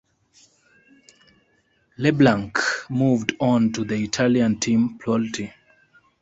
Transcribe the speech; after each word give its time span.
Leblanc 1.99 2.57
moved 2.89 3.33
on 3.39 3.71
to 3.73 3.83
the 3.85 3.93
Italian 4.03 4.59
team 4.59 4.97
Polti. 4.97 5.53